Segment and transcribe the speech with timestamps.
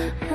[0.00, 0.29] yeah.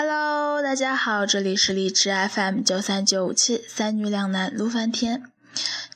[0.00, 5.24] Hello，大家好，这里是荔枝 FM 九三九五七三女两男卢翻天。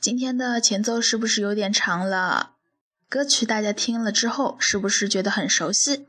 [0.01, 2.55] 今天的前奏是不是有点长了？
[3.07, 6.05] 歌曲大家听了之后，是不是觉得很熟悉？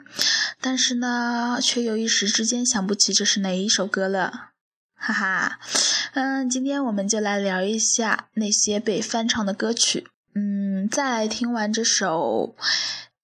[0.60, 4.50] 但是呢，却又一时之间想不起这是哪一首歌了。
[4.96, 5.60] 哈哈，
[6.14, 10.08] 嗯，今天我们就来聊一下那些被翻唱的歌曲。
[10.34, 12.56] 嗯，再来听完这首，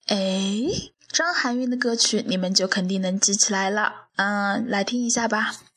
[0.06, 0.16] 哎，
[1.11, 4.06] 张含韵的歌曲，你们就肯定能记起来了。
[4.20, 5.69] 嗯来听一下吧。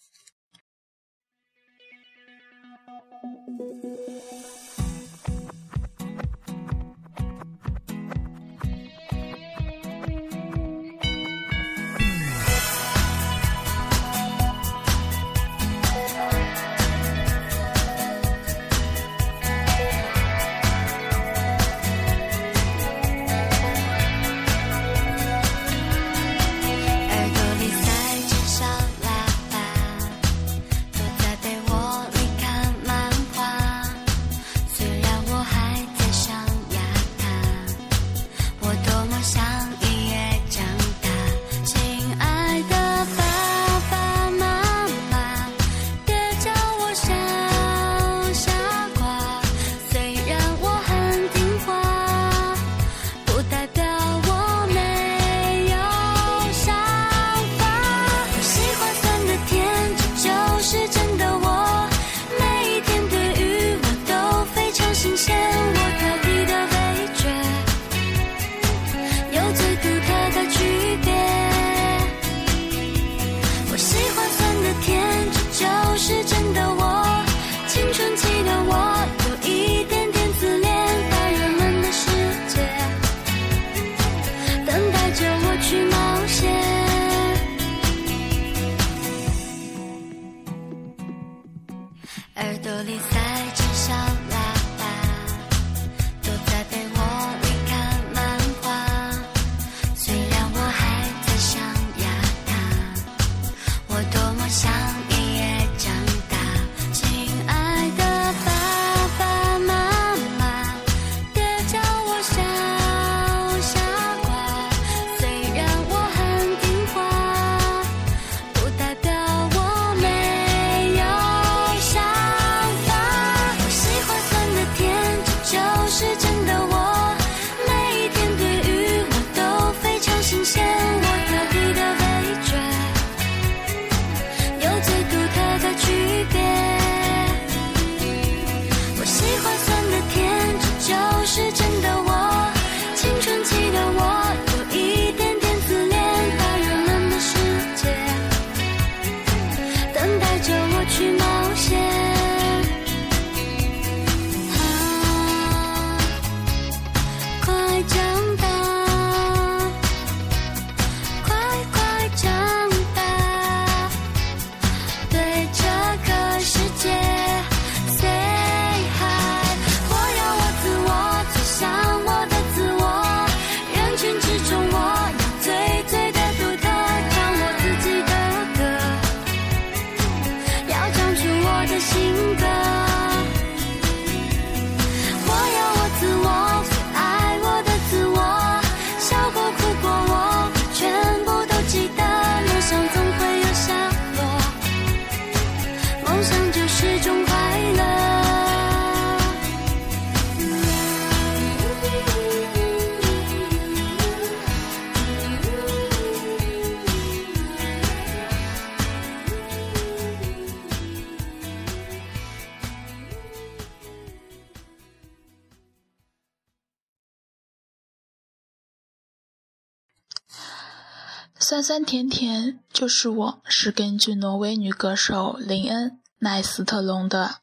[221.46, 227.40] 酸酸甜甜就是我，是根据挪威女歌手林恩奈斯特隆的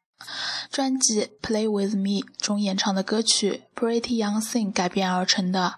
[0.71, 5.75] 专辑《Play with Me》中演唱的歌曲《Pretty Young Thing》改编而成的，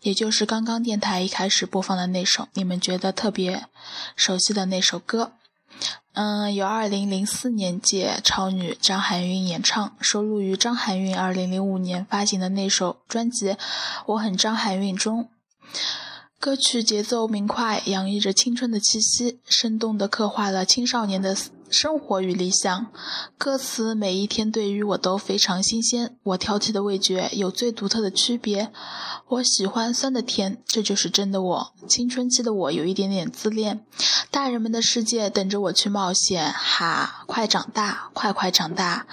[0.00, 3.66] 也就是刚刚电台一开始播放的那首你们觉得特别
[4.16, 5.32] 熟悉的那首歌。
[6.14, 13.50] 嗯，由2004年届超女张含韵演唱，收录于张含韵2005年发行的那首专辑
[14.06, 15.28] 《我很张含韵》中。
[16.38, 21.36] 歌曲节奏明快，洋溢着青春的气息，生动地刻画了青少年的
[21.70, 22.86] 生活与理想。
[23.36, 28.70] 歌词每一天对于我都非常新鲜，我挑剔的味觉有最独特的区别。
[29.28, 31.72] 我喜欢酸的甜，这就是真的我。
[31.88, 33.84] 青春期的我有一点点自恋，
[34.30, 36.52] 大人们的世界等着我去冒险。
[36.52, 39.06] 哈，快长大，快快长大，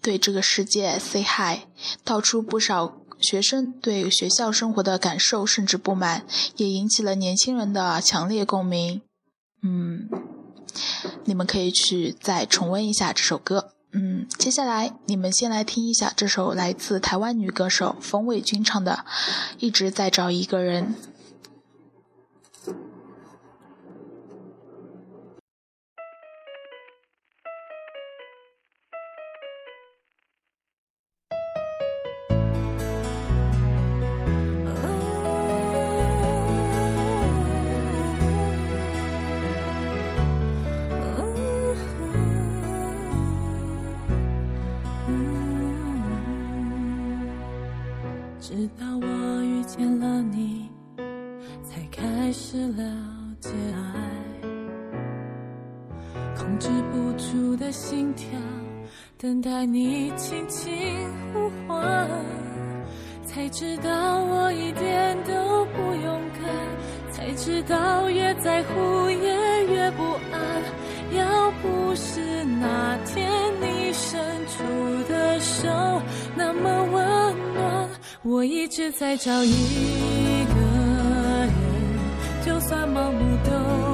[0.00, 1.60] 对这个世界 say hi。
[2.02, 2.96] 道出不少。
[3.22, 6.26] 学生对学校生活的感受甚至不满，
[6.56, 9.00] 也引起了年轻人的强烈共鸣。
[9.62, 10.08] 嗯，
[11.24, 13.72] 你们可以去再重温一下这首歌。
[13.92, 19.04] 嗯，接下来你们先来听一下这首来自台湾女歌手冯伟君唱的
[19.58, 20.94] 《一直在找一个人》。
[56.42, 58.26] 控制不住的心跳，
[59.16, 60.68] 等待你轻轻
[61.32, 62.10] 呼唤，
[63.24, 70.42] 才知道我一点都不勇敢，才知道越在乎也越不安。
[71.16, 73.30] 要不是那天
[73.60, 74.64] 你伸出
[75.08, 75.68] 的手
[76.34, 77.88] 那么温暖，
[78.24, 80.54] 我一直在找一个
[81.46, 81.52] 人，
[82.44, 83.91] 就算盲目都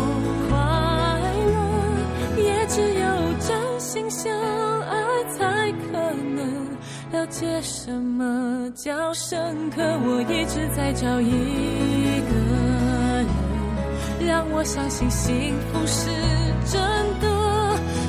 [4.18, 4.34] 相
[4.80, 6.66] 爱才可能
[7.12, 9.80] 了解什么叫深刻。
[9.80, 11.30] 我一直在找一
[12.26, 12.34] 个
[13.14, 13.26] 人，
[14.26, 16.10] 让我相信幸福是
[16.66, 16.82] 真
[17.20, 17.28] 的。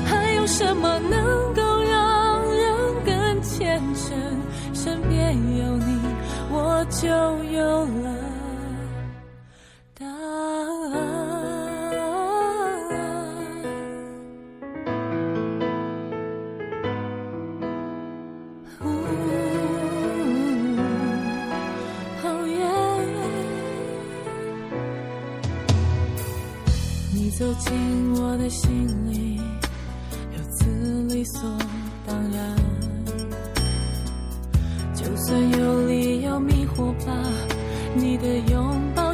[0.04, 2.74] 还有什么能够让人
[3.04, 4.10] 更虔诚？
[4.74, 6.00] 身边有你，
[6.50, 7.06] 我就
[7.56, 8.10] 有了
[27.38, 29.40] 走进我的心里，
[30.36, 31.42] 如此理所
[32.06, 32.56] 当然。
[34.94, 37.12] 就算有理由迷惑吧，
[37.94, 39.09] 你的拥抱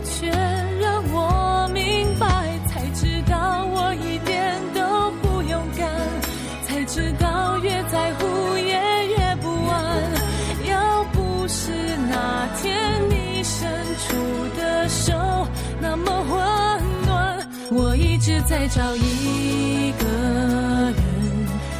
[18.36, 20.94] 直在找一个人，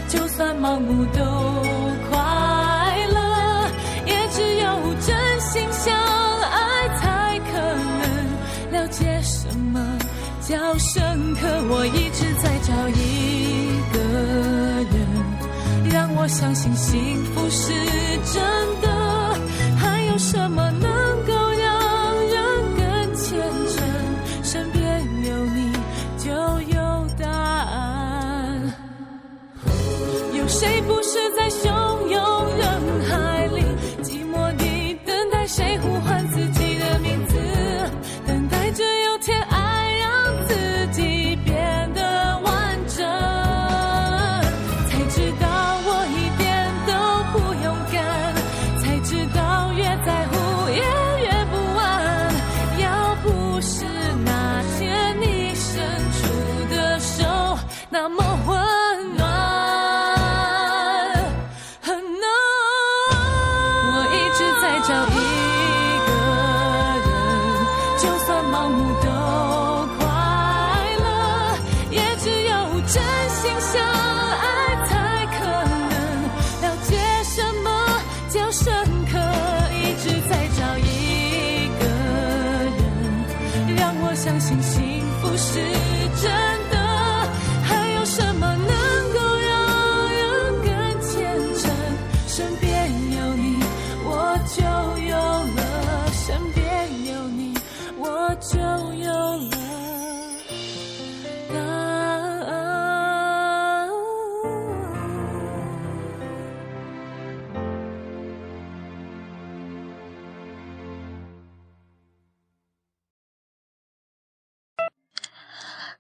[0.09, 1.21] 就算盲目都
[2.09, 2.17] 快
[3.13, 3.69] 乐，
[4.07, 8.01] 也只有真心相爱才可能
[8.73, 9.99] 了解什么
[10.41, 11.47] 叫深刻。
[11.69, 13.99] 我一直在找一个
[14.91, 14.97] 人，
[15.93, 17.75] 让我相信幸福是
[18.33, 18.43] 真
[18.81, 18.87] 的。
[19.77, 20.91] 还有什么能
[30.87, 31.36] 不是
[84.27, 85.61] 相信幸福是
[86.21, 86.56] 真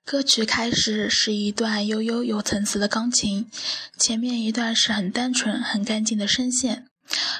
[0.07, 3.51] 歌曲开始是一段悠悠有层次的钢琴，
[3.99, 6.87] 前面一段是很单纯、很干净的声线，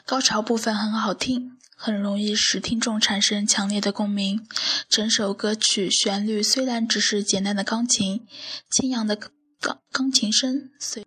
[0.05, 4.45] 高潮部分很好听，很容易使听众产生强烈的共鸣。
[4.89, 8.27] 整首歌曲旋律虽然只是简单的钢琴，
[8.69, 11.06] 清扬的钢钢琴声随。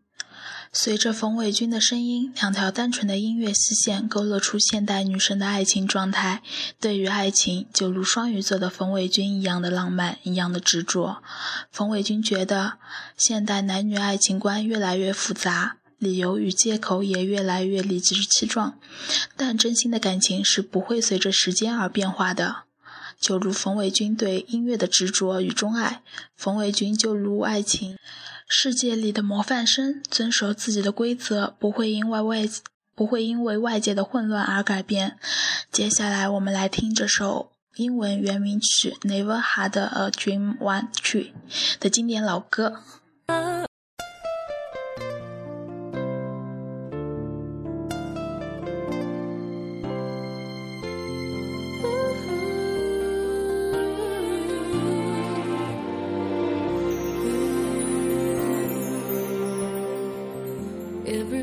[0.71, 6.43] 随着冯伟军的声音，两条单纯的音乐丝线勾勒出现代女生的爱情状态。
[6.79, 11.23] 对于爱情，就如双鱼座的冯伟军一样的浪漫，一样的执着。
[11.71, 12.73] 冯伟军觉得，
[13.17, 18.77] 现代男女爱情观越来越复杂，理由与借口也越来越理直气壮，
[19.35, 22.65] 但真心的感情是不会随着时间而变化的。
[23.19, 26.03] 就如冯伟军对音乐的执着与钟爱，
[26.37, 27.97] 冯伟军就如爱情
[28.51, 32.39] 世界里的模范生，遵守自己的规则，不会因为外
[32.95, 35.19] 不会因为外界的混乱而改变。
[35.71, 41.31] 接下来，我们来听这首英文原名曲《Never Had a Dream One Tree》
[41.79, 42.79] 的经典老歌。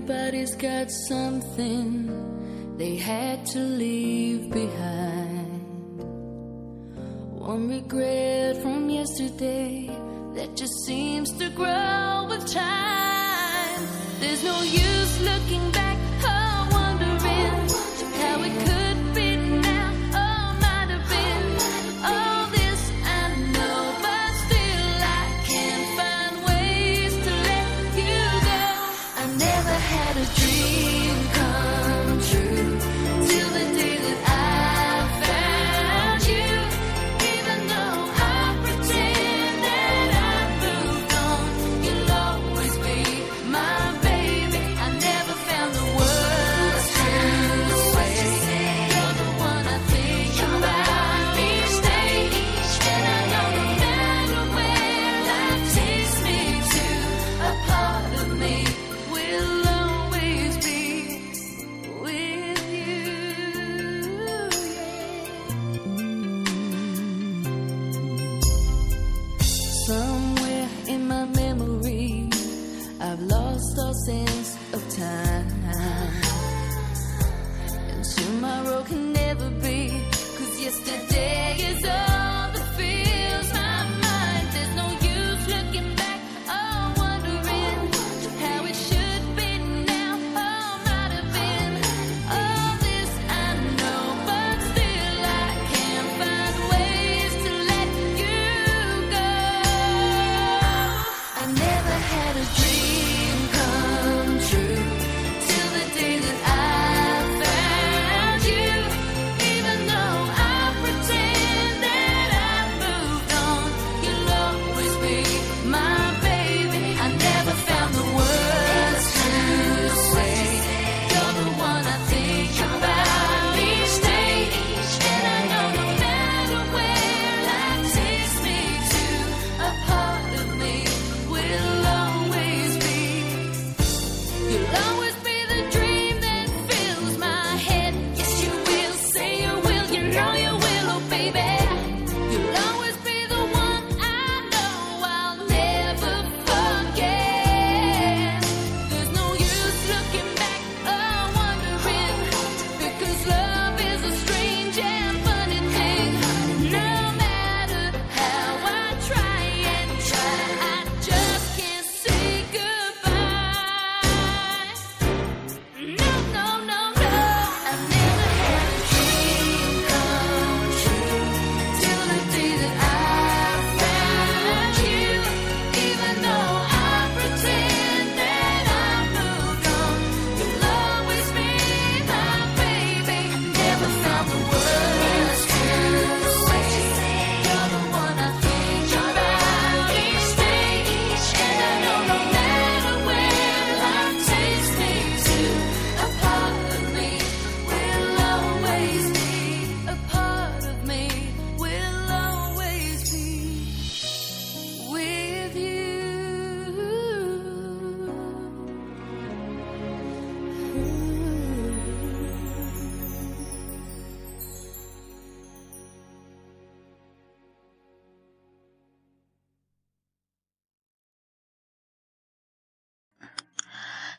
[0.08, 6.00] Everybody's got something they had to leave behind.
[7.32, 9.90] One regret from yesterday
[10.36, 13.82] that just seems to grow with time.
[14.20, 15.75] There's no use looking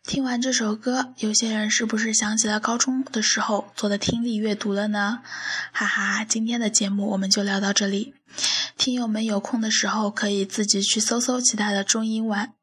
[0.03, 5.21] 听完这首歌有些人是不是想起了高中的时候做的听力阅读了呢？
[5.73, 8.15] 哈哈今天的节目我们就聊到这里。
[8.77, 12.56] 听友们有空的时候可以自己去搜搜其他的中英文。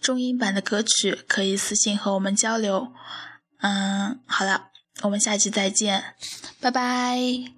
[0.00, 2.92] 中英版的歌曲可以私信和我们交流。
[3.60, 4.68] 嗯好了
[5.02, 6.14] 我们下期再见
[6.60, 7.55] 拜拜。